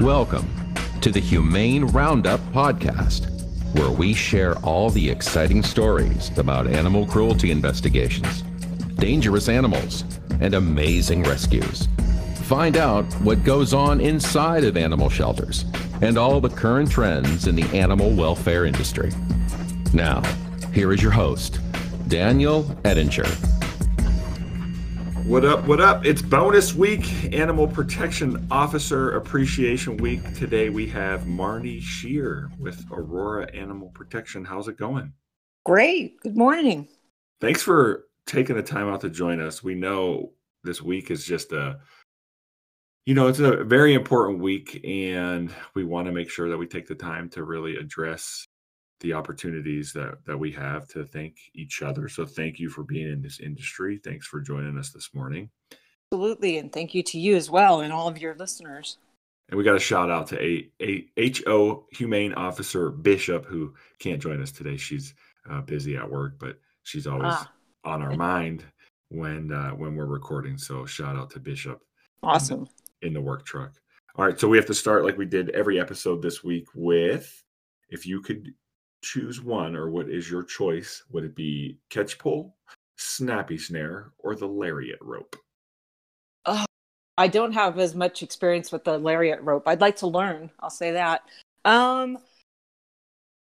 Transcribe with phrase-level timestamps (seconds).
[0.00, 0.48] Welcome
[1.02, 3.30] to the Humane Roundup Podcast,
[3.78, 8.42] where we share all the exciting stories about animal cruelty investigations,
[8.96, 10.02] dangerous animals,
[10.40, 11.86] and amazing rescues.
[12.42, 15.64] Find out what goes on inside of animal shelters
[16.02, 19.12] and all the current trends in the animal welfare industry.
[19.92, 20.22] Now,
[20.72, 21.60] here is your host,
[22.08, 23.53] Daniel Ettinger.
[25.26, 25.66] What up?
[25.66, 26.04] What up?
[26.04, 30.20] It's bonus week, Animal Protection Officer Appreciation Week.
[30.34, 34.44] Today we have Marni Shear with Aurora Animal Protection.
[34.44, 35.14] How's it going?
[35.64, 36.20] Great.
[36.20, 36.88] Good morning.
[37.40, 39.64] Thanks for taking the time out to join us.
[39.64, 40.32] We know
[40.62, 41.78] this week is just a
[43.06, 46.66] you know, it's a very important week and we want to make sure that we
[46.66, 48.46] take the time to really address
[49.00, 52.08] the opportunities that that we have to thank each other.
[52.08, 54.00] So thank you for being in this industry.
[54.02, 55.50] Thanks for joining us this morning.
[56.12, 58.98] Absolutely, and thank you to you as well and all of your listeners.
[59.48, 61.06] And we got a shout out to a, a
[61.44, 64.76] HO Humane Officer Bishop who can't join us today.
[64.76, 65.14] She's
[65.50, 67.52] uh, busy at work, but she's always ah.
[67.84, 68.64] on our mind
[69.10, 70.56] when uh, when we're recording.
[70.56, 71.82] So shout out to Bishop.
[72.22, 72.68] Awesome.
[73.02, 73.74] In in the work truck.
[74.16, 77.42] All right, so we have to start like we did every episode this week with
[77.90, 78.54] if you could
[79.04, 81.04] choose one, or what is your choice?
[81.12, 82.56] Would it be catch pole,
[82.96, 85.36] snappy snare, or the lariat rope?
[86.46, 86.64] Oh,
[87.16, 89.68] I don't have as much experience with the lariat rope.
[89.68, 90.50] I'd like to learn.
[90.60, 91.22] I'll say that.
[91.64, 92.18] Um,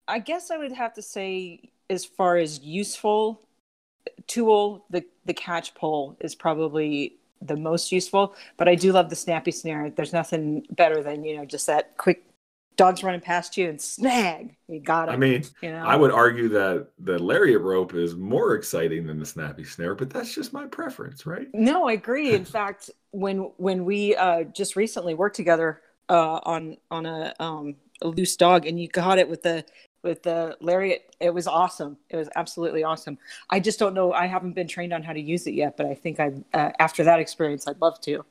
[0.09, 3.43] I guess I would have to say, as far as useful
[4.27, 8.34] tool, the the catch pole is probably the most useful.
[8.56, 9.91] But I do love the snappy snare.
[9.91, 12.25] There's nothing better than you know just that quick
[12.81, 15.12] dog's running past you and snag, you got it.
[15.12, 15.84] I mean, you know?
[15.84, 20.09] I would argue that the lariat rope is more exciting than the snappy snare, but
[20.09, 21.47] that's just my preference, right?
[21.53, 22.33] No, I agree.
[22.33, 27.77] In fact, when when we uh, just recently worked together uh, on on a, um,
[28.00, 29.62] a loose dog, and you got it with the
[30.03, 31.98] with the lariat, it was awesome.
[32.09, 33.19] It was absolutely awesome.
[33.50, 34.15] I just don't know.
[34.15, 36.71] I haven't been trained on how to use it yet, but I think I uh,
[36.78, 38.25] after that experience, I'd love to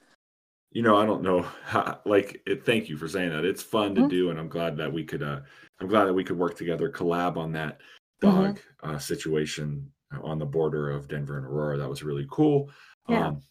[0.71, 3.45] you know, I don't know how, like it, thank you for saying that.
[3.45, 4.09] It's fun to mm-hmm.
[4.09, 5.41] do and I'm glad that we could uh
[5.79, 7.79] I'm glad that we could work together collab on that
[8.19, 8.89] dog mm-hmm.
[8.95, 9.89] uh, situation
[10.21, 11.77] on the border of Denver and Aurora.
[11.77, 12.69] That was really cool.
[13.07, 13.27] Yeah.
[13.27, 13.41] Um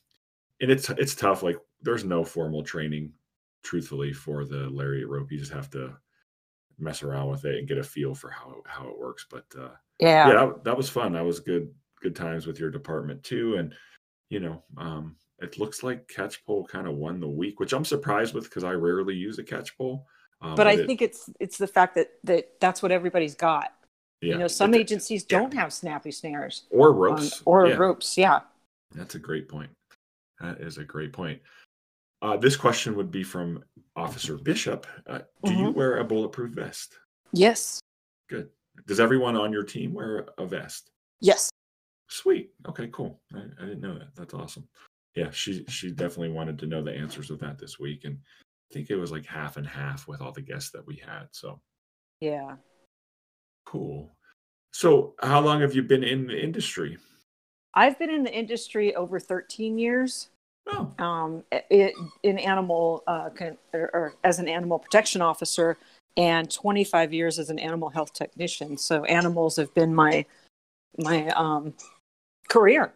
[0.60, 3.12] and it's it's tough like there's no formal training
[3.62, 5.30] truthfully for the lariat rope.
[5.30, 5.96] You just have to
[6.78, 9.26] mess around with it and get a feel for how how it works.
[9.28, 10.28] But uh yeah.
[10.28, 11.12] Yeah, that, that was fun.
[11.12, 13.74] That was good good times with your department too and
[14.30, 17.84] you know, um it looks like catch pole kind of won the week, which I'm
[17.84, 20.06] surprised with because I rarely use a catch pole.
[20.40, 23.34] Um, but, but, I it, think it's it's the fact that that that's what everybody's
[23.34, 23.72] got.
[24.20, 27.74] Yeah, you know, some agencies don't have snappy snares or ropes or yeah.
[27.74, 28.18] ropes.
[28.18, 28.40] Yeah,
[28.94, 29.70] that's a great point.
[30.40, 31.40] That is a great point.
[32.20, 33.62] Uh, this question would be from
[33.94, 34.86] Officer Bishop.
[35.06, 35.66] Uh, do mm-hmm.
[35.66, 36.98] you wear a bulletproof vest?
[37.32, 37.80] Yes.
[38.28, 38.48] Good.
[38.86, 40.90] Does everyone on your team wear a vest?
[41.20, 41.50] Yes.
[42.08, 42.50] Sweet.
[42.68, 43.20] Okay, cool.
[43.34, 44.14] I, I didn't know that.
[44.16, 44.66] That's awesome
[45.18, 48.18] yeah, she she definitely wanted to know the answers of that this week, and
[48.70, 51.26] I think it was like half and half with all the guests that we had.
[51.32, 51.60] So
[52.20, 52.56] yeah,
[53.66, 54.14] cool.
[54.72, 56.98] So how long have you been in the industry?
[57.74, 60.28] I've been in the industry over 13 years.
[60.70, 60.92] Oh.
[60.98, 65.78] Um, it, in animal uh, con- or, or as an animal protection officer,
[66.16, 68.76] and 25 years as an animal health technician.
[68.78, 70.26] So animals have been my
[70.96, 71.74] my um,
[72.48, 72.92] career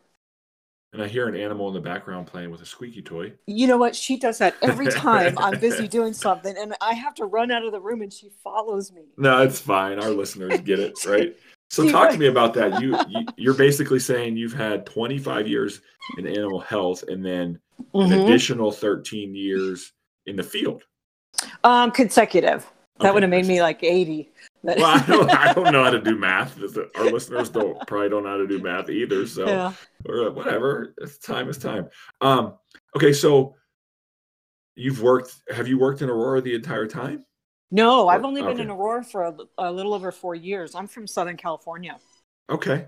[0.93, 3.33] and I hear an animal in the background playing with a squeaky toy.
[3.47, 3.97] You know what?
[3.97, 7.65] She does that every time I'm busy doing something, and I have to run out
[7.65, 9.03] of the room, and she follows me.
[9.17, 9.99] No, it's fine.
[9.99, 11.35] Our listeners get it, right?
[11.71, 12.83] So talk to me about that.
[12.83, 12.99] You,
[13.39, 15.81] you are basically saying you've had 25 years
[16.19, 17.59] in animal health, and then
[17.95, 18.13] mm-hmm.
[18.13, 19.93] an additional 13 years
[20.27, 20.83] in the field.
[21.65, 22.71] Um, consecutive.
[22.99, 23.15] That okay.
[23.15, 24.31] would have made me like 80.
[24.63, 26.59] Well, I don't, I don't know how to do math.
[26.97, 29.27] Our listeners don't probably don't know how to do math either.
[29.27, 29.73] So, yeah.
[30.09, 30.95] or whatever.
[30.99, 31.89] It's time is time.
[32.21, 32.55] Um,
[32.97, 33.57] okay, so
[34.77, 35.35] you've worked.
[35.51, 37.25] Have you worked in Aurora the entire time?
[37.71, 38.63] No, I've only been okay.
[38.63, 40.75] in Aurora for a, a, little over four years.
[40.75, 41.99] I'm from Southern California.
[42.51, 42.87] Okay.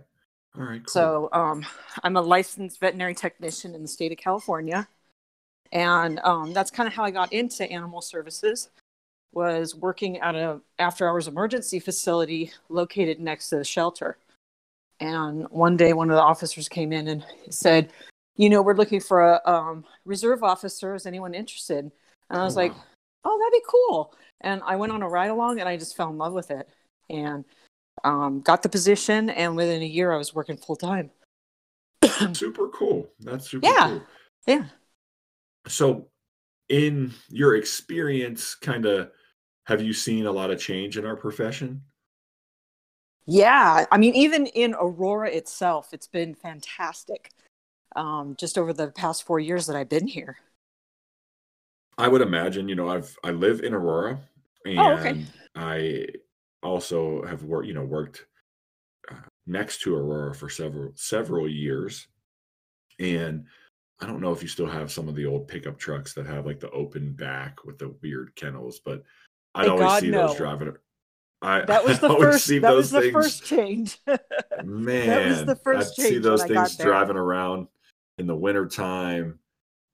[0.56, 0.84] All right.
[0.84, 0.93] Cool.
[0.93, 1.64] So, um,
[2.02, 4.87] I'm a licensed veterinary technician in the state of California,
[5.72, 8.69] and um, that's kind of how I got into animal services
[9.32, 14.16] was working at a after hours emergency facility located next to the shelter.
[15.00, 17.92] And one day, one of the officers came in and said,
[18.36, 20.94] "You know, we're looking for a um, reserve officer.
[20.94, 21.90] Is anyone interested?"
[22.30, 22.84] And I was oh, like, wow.
[23.24, 26.10] "Oh, that'd be cool." And I went on a ride along, and I just fell
[26.10, 26.68] in love with it,
[27.10, 27.44] and
[28.04, 29.30] um, got the position.
[29.30, 31.10] And within a year, I was working full time.
[32.32, 33.08] super cool.
[33.20, 33.88] That's super yeah.
[33.88, 34.02] cool.
[34.46, 34.64] Yeah.
[35.66, 36.06] So
[36.69, 39.11] in your experience, kind of,
[39.66, 41.82] have you seen a lot of change in our profession?
[43.26, 47.31] Yeah, I mean, even in Aurora itself, it's been fantastic.
[47.96, 50.37] Um, just over the past four years that I've been here.
[51.96, 54.19] I would imagine, you know, I've I live in Aurora,
[54.67, 55.25] and oh, okay.
[55.55, 56.06] I
[56.62, 58.26] also have worked, you know, worked
[59.10, 59.14] uh,
[59.46, 62.08] next to Aurora for several several years,
[62.99, 63.46] and
[64.00, 66.46] I don't know if you still have some of the old pickup trucks that have
[66.46, 69.02] like the open back with the weird kennels, but
[69.55, 70.26] I'd always God, see no.
[70.26, 70.75] those driving.
[71.41, 72.49] I, that was the first.
[72.49, 73.12] That was the things.
[73.12, 73.99] first change.
[74.64, 77.69] Man, that was the first I'd see those things driving around
[78.19, 79.38] in the wintertime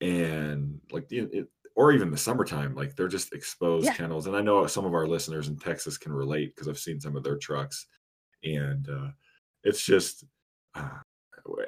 [0.01, 2.75] and like it, or even the summertime.
[2.75, 3.95] Like they're just exposed yeah.
[3.95, 7.01] kennels, and I know some of our listeners in Texas can relate because I've seen
[7.01, 7.87] some of their trucks,
[8.45, 9.09] and uh,
[9.65, 10.25] it's just.
[10.75, 10.89] Uh,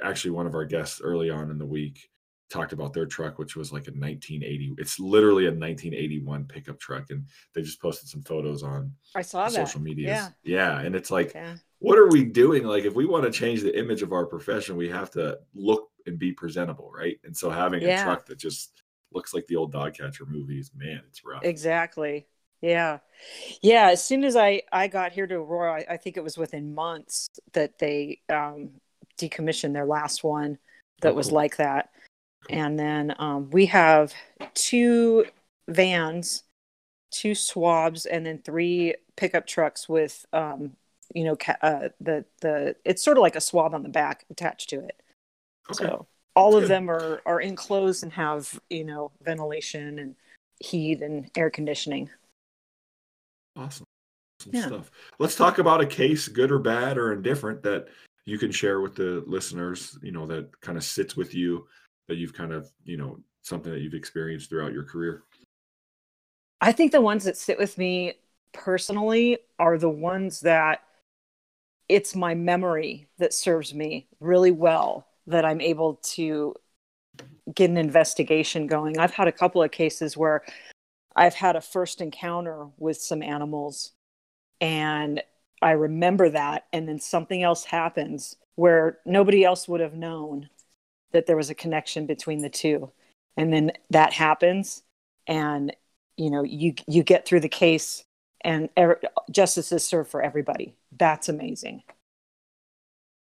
[0.05, 2.09] actually, one of our guests early on in the week
[2.53, 4.75] talked about their truck, which was like a 1980.
[4.79, 9.45] It's literally a 1981 pickup truck, and they just posted some photos on I saw
[9.45, 9.53] that.
[9.53, 10.09] social media.
[10.09, 11.57] Yeah, yeah, and it's like, yeah.
[11.79, 12.65] what are we doing?
[12.65, 15.89] Like, if we want to change the image of our profession, we have to look
[16.07, 17.19] and be presentable, right?
[17.25, 18.01] And so having yeah.
[18.01, 18.83] a truck that just
[19.13, 21.45] looks like the old dog catcher movies, man, it's rough.
[21.45, 22.27] Exactly.
[22.61, 22.99] Yeah.
[23.61, 23.89] Yeah.
[23.91, 26.75] As soon as I, I got here to Aurora, I, I think it was within
[26.75, 28.71] months that they um,
[29.19, 30.59] decommissioned their last one
[31.03, 31.37] that oh, was cool.
[31.37, 31.91] like that.
[32.51, 34.13] And then um, we have
[34.55, 35.27] two
[35.69, 36.45] vans,
[37.11, 40.73] two swabs, and then three pickup trucks with, um,
[41.15, 44.25] you know, ca- uh, the the it's sort of like a swab on the back
[44.31, 45.01] attached to it.
[45.71, 45.85] Okay.
[45.85, 46.71] So all That's of good.
[46.71, 50.15] them are are enclosed and have you know ventilation and
[50.61, 52.11] heat and air conditioning.
[53.57, 53.87] Awesome.
[54.41, 54.67] awesome yeah.
[54.67, 54.91] stuff.
[55.19, 57.89] Let's talk about a case, good or bad or indifferent, that
[58.25, 59.99] you can share with the listeners.
[60.03, 61.67] You know that kind of sits with you
[62.13, 65.23] that you've kind of you know something that you've experienced throughout your career?
[66.61, 68.15] I think the ones that sit with me
[68.53, 70.83] personally are the ones that
[71.89, 76.55] it's my memory that serves me really well that i'm able to
[77.55, 78.99] get an investigation going.
[78.99, 80.43] I've had a couple of cases where
[81.17, 83.93] i've had a first encounter with some animals
[84.61, 85.23] and
[85.63, 90.49] i remember that and then something else happens where nobody else would have known
[91.13, 92.91] that there was a connection between the two.
[93.37, 94.83] And then that happens
[95.27, 95.75] and
[96.17, 98.05] you know you you get through the case
[98.43, 99.01] and er-
[99.31, 100.75] justice is served for everybody.
[100.97, 101.83] That's amazing.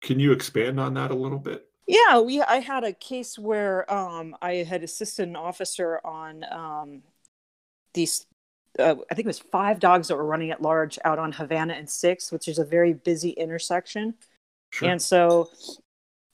[0.03, 1.69] Can you expand on that a little bit?
[1.89, 7.03] Yeah we i had a case where um, i had assisted an officer on um,
[7.95, 8.27] these
[8.79, 11.73] uh, i think it was five dogs that were running at large out on havana
[11.73, 14.15] and six which is a very busy intersection.
[14.71, 14.91] Sure.
[14.91, 15.49] and so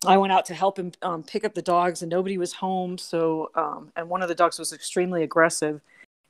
[0.07, 2.99] I went out to help him um, pick up the dogs, and nobody was home.
[2.99, 5.81] So, um, and one of the dogs was extremely aggressive,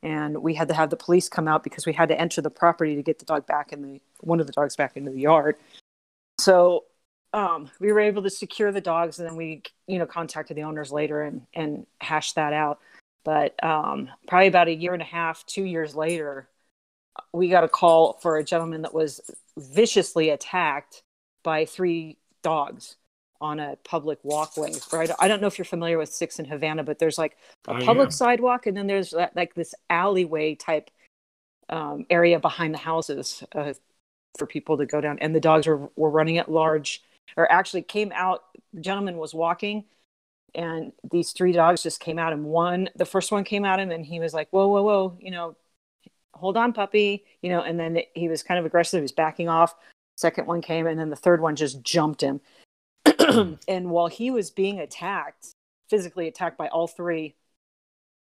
[0.03, 2.49] and we had to have the police come out because we had to enter the
[2.49, 5.19] property to get the dog back in the one of the dogs back into the
[5.19, 5.55] yard.
[6.39, 6.85] So,
[7.33, 10.63] um, we were able to secure the dogs, and then we, you know, contacted the
[10.63, 12.79] owners later and and hashed that out.
[13.23, 16.47] But um, probably about a year and a half, two years later,
[17.33, 19.21] we got a call for a gentleman that was
[19.57, 21.01] viciously attacked
[21.43, 22.97] by three dogs
[23.45, 24.73] on a public walkway.
[24.91, 25.09] Right?
[25.19, 27.37] I don't know if you're familiar with Six in Havana, but there's like
[27.67, 30.89] a public sidewalk, and then there's like this alleyway type
[31.69, 33.73] um, area behind the houses uh,
[34.37, 35.19] for people to go down.
[35.19, 37.03] And the dogs were were running at large,
[37.37, 38.45] or actually came out.
[38.73, 39.85] The gentleman was walking,
[40.55, 42.33] and these three dogs just came out.
[42.33, 45.17] And one, the first one came at him, and he was like, "Whoa, whoa, whoa!"
[45.19, 45.55] You know,
[46.33, 47.23] hold on, puppy.
[47.43, 48.97] You know, and then he was kind of aggressive.
[48.97, 49.75] He was backing off.
[50.17, 52.41] Second one came, and then the third one just jumped him
[53.67, 55.47] and while he was being attacked,
[55.89, 57.35] physically attacked by all three,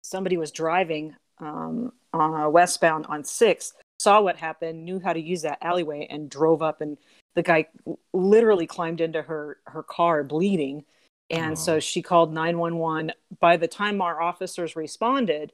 [0.04, 5.42] somebody was driving um, on westbound on six, saw what happened, knew how to use
[5.42, 6.82] that alleyway, and drove up.
[6.82, 6.98] And
[7.36, 7.68] the guy
[8.14, 10.86] literally climbed into her her car, bleeding.
[11.30, 11.56] And oh.
[11.56, 13.12] so she called 911.
[13.40, 15.52] By the time our officers responded,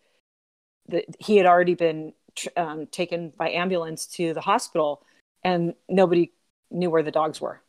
[0.90, 2.14] that he had already been
[2.58, 5.04] um, taken by ambulance to the hospital,
[5.44, 6.32] and nobody
[6.70, 7.62] knew where the dogs were.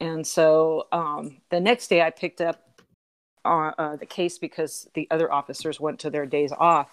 [0.00, 2.64] And so um, the next day I picked up
[3.44, 6.90] uh, uh, the case because the other officers went to their days off.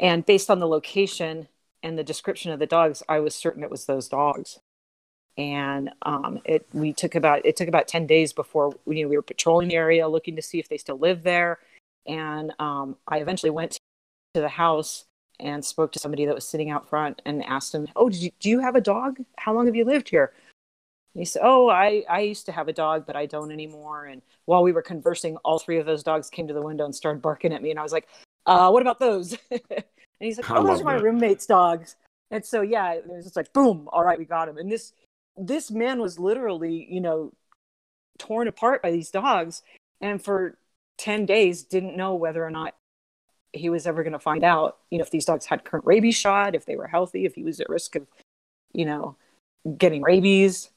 [0.00, 1.48] And based on the location
[1.82, 4.60] and the description of the dogs, I was certain it was those dogs.
[5.36, 9.16] And um, it we took about it took about ten days before you know, we
[9.16, 11.58] were patrolling the area, looking to see if they still lived there.
[12.06, 13.78] And um, I eventually went
[14.34, 15.04] to the house
[15.40, 18.50] and spoke to somebody that was sitting out front and asked him, "Oh, you, do
[18.50, 19.18] you have a dog?
[19.38, 20.32] How long have you lived here?"
[21.14, 24.22] He said, "Oh, I I used to have a dog, but I don't anymore." And
[24.46, 27.22] while we were conversing, all three of those dogs came to the window and started
[27.22, 28.08] barking at me, and I was like,
[28.46, 29.36] uh, what about those?
[29.50, 29.84] and
[30.20, 31.02] he's like, oh, those are my that.
[31.02, 31.96] roommate's dogs.
[32.30, 34.58] And so yeah, it was just like boom, all right, we got him.
[34.58, 34.92] And this
[35.36, 37.32] this man was literally, you know,
[38.18, 39.62] torn apart by these dogs,
[40.00, 40.58] and for
[40.98, 42.74] ten days didn't know whether or not
[43.52, 46.14] he was ever going to find out, you know, if these dogs had current rabies
[46.14, 48.06] shot, if they were healthy, if he was at risk of,
[48.72, 49.16] you know,
[49.76, 50.70] getting rabies.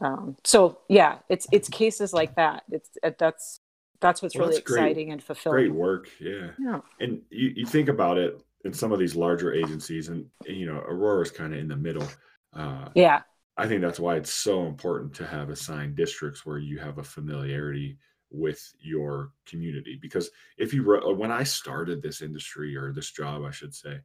[0.00, 2.62] Um, so yeah, it's it's cases like that.
[2.70, 3.60] It's it, that's
[4.00, 4.80] that's what's Well, really that's great.
[4.82, 5.58] exciting and fulfilling.
[5.58, 6.08] Great work.
[6.20, 6.50] Yeah.
[6.58, 6.80] Yeah.
[7.00, 10.78] And you, you think about it in some of these larger agencies, and you know,
[10.78, 12.06] Aurora's kind of in the middle.
[12.54, 13.22] Uh, Yeah.
[13.56, 17.04] I think that's why it's so important to have assigned districts where you have a
[17.04, 17.98] familiarity
[18.30, 19.98] with your community.
[20.00, 24.00] Because if you ro- when I started this industry or this job, I should say,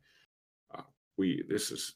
[0.75, 0.81] uh,
[1.17, 1.93] we this is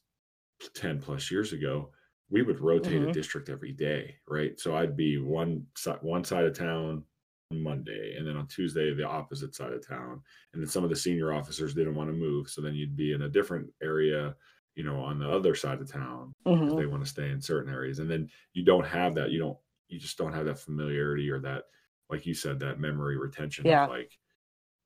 [0.74, 1.92] ten plus years ago.
[2.30, 3.14] We would rotate a Mhm.
[3.14, 4.60] district every day, right?
[4.60, 7.06] So I'd be one side one side of town
[7.52, 10.22] on Monday, and then on Tuesday the opposite side of town.
[10.54, 13.14] And then some of the senior officers didn't want to move, so then you'd be
[13.14, 14.36] in a different area,
[14.76, 16.78] you know, on the other side of town Mhm.
[16.78, 19.58] they want to stay in certain areas and then you don't have that you don't
[19.90, 21.66] you just don't have that familiarity or that
[22.10, 23.84] like you said that memory retention Yeah.
[23.86, 24.18] of like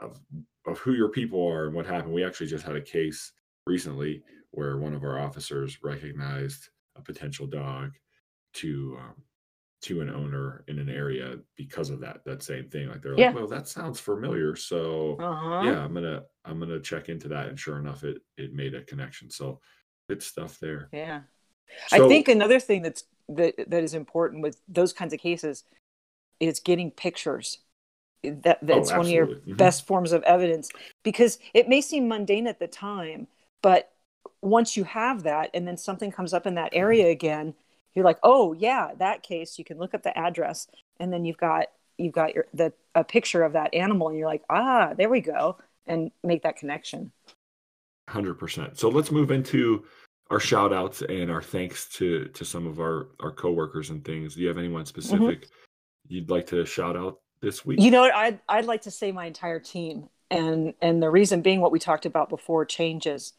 [0.01, 0.19] of
[0.67, 3.33] of who your people are and what happened we actually just had a case
[3.67, 7.91] recently where one of our officers recognized a potential dog
[8.55, 9.15] to um,
[9.81, 13.27] to an owner in an area because of that that same thing like they're Yeah.
[13.27, 15.61] like well that sounds familiar so Uh-huh.
[15.65, 18.83] yeah i'm gonna i'm gonna check into that and sure enough it it made a
[18.83, 19.59] connection so
[20.07, 21.21] good stuff there Yeah.
[21.87, 25.63] So- I think another thing that's that that is important with those kinds of cases
[26.39, 27.59] is getting pictures.
[28.21, 29.35] That that's one of your Oh.
[29.47, 29.57] Mhm.
[29.57, 30.69] best forms of evidence
[31.03, 33.27] because it may seem mundane at the time,
[33.61, 33.92] but
[34.41, 37.53] once you have that and then something comes up in that area again,
[37.93, 40.67] you're like, "Oh, yeah, that case, you can look up the address
[40.99, 44.27] and then you've got you've got your the a picture of that animal and you're
[44.27, 47.11] like, "Ah, there we go." And make that connection.
[48.09, 48.79] Hundred percent.
[48.79, 49.85] So let's move into
[50.29, 54.35] our shout outs and our thanks to to some of our our coworkers and things.
[54.35, 55.47] Do you have anyone specific
[56.07, 57.79] you'd like to shout out this week?
[57.79, 58.15] You know what?
[58.15, 61.79] I'd I'd like to say my entire team, and and the reason being what we
[61.79, 63.33] talked about before changes.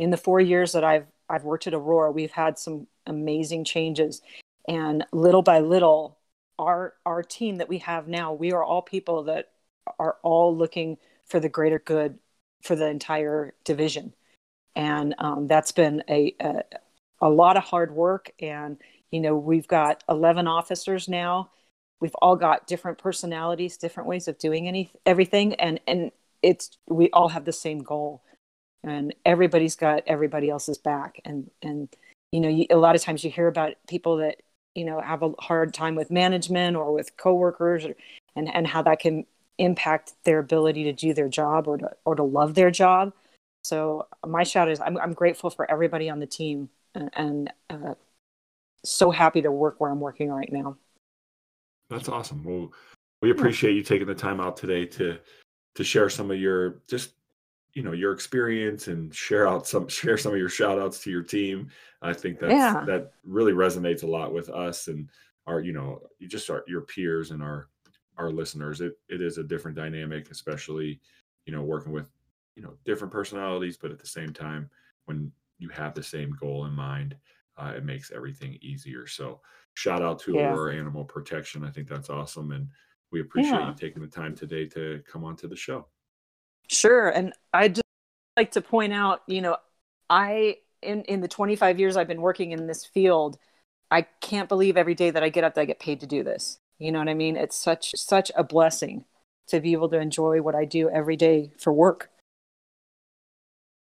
[0.00, 4.22] In the four years that I've I've worked at Aurora, we've had some amazing changes,
[4.66, 6.16] and little by little,
[6.58, 9.50] our our team that we have now, we are all people that
[9.98, 12.18] are all looking for the greater good
[12.62, 14.14] for the entire division,
[14.74, 16.62] and um, that's been a, a
[17.20, 18.32] a lot of hard work.
[18.40, 18.78] And
[19.10, 21.50] you know, we've got eleven officers now.
[22.00, 25.56] We've all got different personalities different ways of doing any everything.
[25.56, 26.10] And and
[26.42, 28.22] it's we all have the same goal
[28.84, 31.20] and everybody's got everybody else's back.
[31.24, 31.88] And and
[32.32, 34.42] you know you, a lot of times you hear about people that
[34.74, 37.94] you know have a hard time with management or with coworkers or,
[38.36, 39.26] and and how that can
[39.58, 43.12] impact their ability to do their job or to or to love their job.
[43.62, 47.94] So my shout is i'm, I'm grateful for everybody on the team and, and uh,
[48.82, 50.76] so happy to work where i'm working right now.
[51.90, 52.42] That's awesome.
[52.44, 52.72] Well,
[53.20, 55.18] we appreciate you taking the time out today to
[55.74, 57.12] to share some of your just
[57.74, 61.10] you know your experience and share out some share some of your shout outs to
[61.10, 61.70] your team.
[62.02, 62.84] I think that's Yeah.
[62.86, 65.08] that really resonates a lot with us and
[65.46, 67.68] our you know you just our your peers and our
[68.16, 68.80] our listeners.
[68.80, 71.00] It it is a different dynamic, especially
[71.46, 72.10] you know working with
[72.56, 74.68] you know different personalities, but at the same time
[75.06, 77.16] when you have the same goal in mind,
[77.58, 79.06] uh, it makes everything easier.
[79.06, 79.40] So
[79.74, 80.52] shout out to Yeah.
[80.52, 81.64] Aurora Animal Protection.
[81.64, 82.52] I think that's awesome.
[82.52, 82.68] And
[83.10, 83.68] we appreciate Yeah.
[83.68, 85.86] you taking the time today to come onto the show.
[86.70, 87.08] Sure.
[87.08, 87.84] And I'd just
[88.36, 89.56] like to point out, you know,
[90.08, 93.38] I, in, in the 25 years I've been working in this field,
[93.90, 96.22] I can't believe every day that I get up that I get paid to do
[96.22, 96.60] this.
[96.78, 97.36] You know what I mean?
[97.36, 99.04] It's such, such a blessing
[99.48, 102.08] to be able to enjoy what I do every day for work.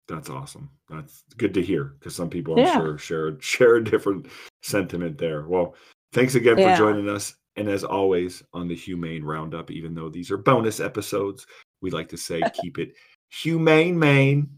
[0.09, 0.71] That's awesome.
[0.89, 2.75] That's good to hear because some people I'm Yeah.
[2.75, 4.29] sure share share a different
[4.63, 5.47] sentiment there.
[5.47, 5.75] Well,
[6.15, 6.73] thanks again Yeah.
[6.73, 7.35] for joining us.
[7.57, 11.45] And as always on the Humane Roundup, even though these are bonus episodes,
[11.81, 12.95] we like to say keep it
[13.31, 14.49] humane, Maine.